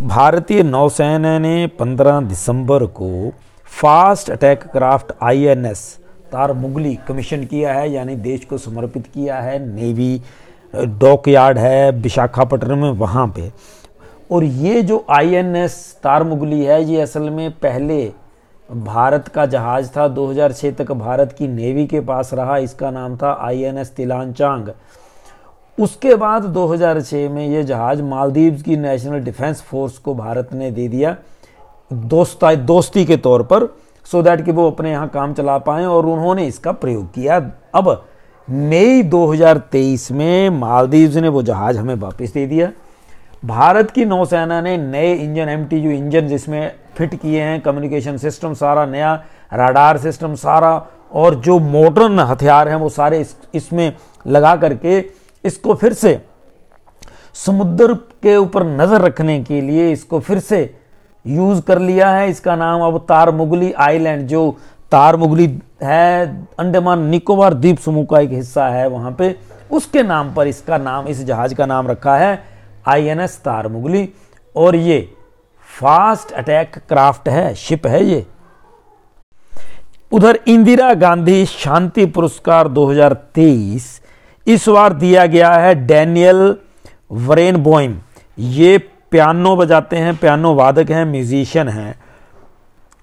[0.00, 3.32] भारतीय नौसेना ने 15 दिसंबर को
[3.80, 5.98] फास्ट अटैक क्राफ्ट आईएनएस,
[6.32, 10.22] तार मुगली कमीशन किया है, यानी देश को समर्पित किया है। नेवी
[10.74, 13.52] डॉकयार्ड है विशाखापट्टनम में, वहाँ पे।
[14.30, 18.12] और ये जो आईएनएस, तार मुगली है, ये असल में पहले
[18.72, 23.38] भारत का जहाज़ था। 2006 तक भारत की नेवी के पास रहा। इसका नाम था
[23.40, 24.68] आईएनएस तिलानचांग
[25.78, 30.86] उसके बाद 2006 में ये जहाज़ मालदीव्स की नेशनल डिफेंस फोर्स को भारत ने दे
[30.88, 31.16] दिया
[31.90, 33.66] दोस्ता दोस्ती के तौर पर
[34.06, 37.36] सो दैट कि वो अपने यहाँ काम चला पाए और उन्होंने इसका प्रयोग किया।
[37.74, 38.06] अब
[38.48, 42.70] मई 2023 में मालदीव्स ने वो जहाज़ हमें वापस दे दिया।
[43.44, 48.54] भारत की नौसेना ने नए इंजन एम टी इंजन जिसमें फिट किए हैं कम्युनिकेशन सिस्टम
[48.54, 49.14] सारा नया
[49.52, 50.74] राडार सिस्टम सारा
[51.12, 53.92] और जो मॉडर्न हथियार हैं वो सारे इस, इसमें
[54.26, 55.00] लगा करके
[55.46, 56.20] इसको फिर से
[57.36, 60.58] समुद्र के ऊपर नज़र रखने के लिए इसको फिर से
[61.24, 64.56] यूज़ कर लिया है। इसका नाम अब तार मुगली आइलैंड, जो
[64.92, 65.46] तार मुगली
[65.82, 69.34] है, अंडमान निकोबार द्वीप समूह का एक हिस्सा है वहाँ पे।
[69.70, 72.42] उसके नाम पर इसका नाम, इस जहाज़ का नाम रखा है
[72.88, 74.08] आई एन एस तार मुगली।
[74.56, 75.00] और ये
[75.70, 78.26] फास्ट अटैक क्राफ्ट है, शिप है ये।
[80.12, 83.88] उधर इंदिरा गांधी शांति पुरस्कार 2023
[84.46, 86.56] इस बार दिया गया है डैनियल
[87.12, 87.98] वरेन बोइम
[88.38, 88.78] ये
[89.10, 91.94] पियानो बजाते हैं, पियानो वादक हैं, म्यूजिशियन हैं।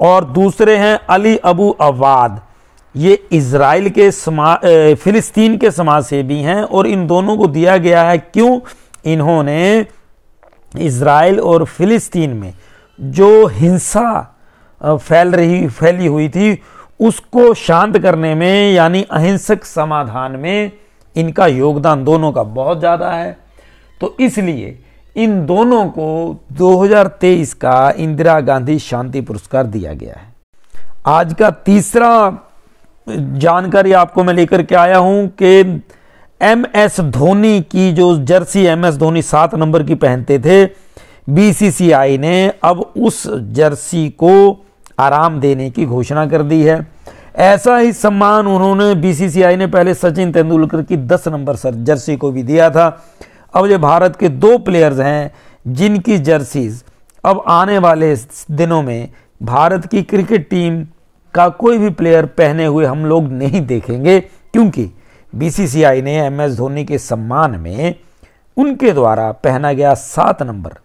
[0.00, 2.40] और दूसरे हैं अली अबू अवाद।
[2.94, 4.54] ये इसराइल के समा
[4.94, 8.58] फिलिस्तीन के समाज सेवी हैं और इन दोनों को दिया गया है क्यों?
[9.04, 9.86] इन्होंने
[10.72, 12.52] इसराइल और फिलिस्तीन में
[12.98, 14.34] जो हिंसा
[14.80, 16.58] फैल रही, फैली हुई थी,
[17.00, 20.72] उसको शांत करने में, यानी अहिंसक समाधान में
[21.18, 23.36] इनका योगदान दोनों का बहुत ज़्यादा है।
[24.00, 24.78] तो इसलिए
[25.16, 26.08] इन दोनों को
[26.52, 30.26] 2023 का इंदिरा गांधी शांति पुरस्कार दिया गया है।
[31.08, 32.10] आज का तीसरा
[33.06, 35.82] जानकारी आपको मैं लेकर के आया हूँ कि
[36.40, 40.64] एम एस धोनी की जो जर्सी एम एस धोनी सात नंबर की पहनते थे
[41.30, 43.22] बीसीसीआई ने अब उस
[43.52, 44.34] जर्सी को
[45.00, 46.80] आराम देने की घोषणा कर दी है।
[47.38, 52.30] ऐसा ही सम्मान उन्होंने बीसीसीआई ने पहले सचिन तेंदुलकर की 10 नंबर सर जर्सी को
[52.30, 52.86] भी दिया था।
[53.54, 55.32] अब ये भारत के दो प्लेयर्स हैं
[55.66, 56.82] जिनकी जर्सीज
[57.24, 58.14] अब आने वाले
[58.50, 59.08] दिनों में
[59.40, 60.84] भारत की क्रिकेट टीम
[61.34, 64.90] का कोई भी प्लेयर पहने हुए हम लोग नहीं देखेंगे, क्योंकि
[65.32, 67.94] बीसीसीआई ने एम एस धोनी के सम्मान में
[68.56, 70.78] उनके द्वारा पहना गया सात नंबर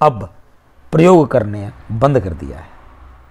[0.00, 0.28] अब
[0.92, 2.76] प्रयोग करने बंद कर दिया है।